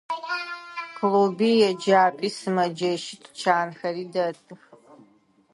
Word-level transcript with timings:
Клуби, 0.95 1.51
еджапӏи, 1.69 2.29
сымэджэщи, 2.37 3.15
тучанхэри 3.23 4.05
дэтых. 4.13 4.61